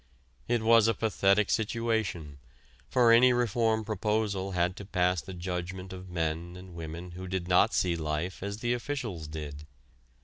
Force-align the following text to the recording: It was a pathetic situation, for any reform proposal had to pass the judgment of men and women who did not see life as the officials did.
It 0.47 0.63
was 0.63 0.87
a 0.87 0.95
pathetic 0.95 1.51
situation, 1.51 2.39
for 2.89 3.11
any 3.11 3.33
reform 3.33 3.85
proposal 3.85 4.53
had 4.53 4.75
to 4.77 4.85
pass 4.85 5.21
the 5.21 5.31
judgment 5.35 5.93
of 5.93 6.09
men 6.09 6.55
and 6.55 6.73
women 6.73 7.11
who 7.11 7.27
did 7.27 7.47
not 7.47 7.75
see 7.75 7.95
life 7.95 8.41
as 8.41 8.61
the 8.61 8.73
officials 8.73 9.27
did. 9.27 9.67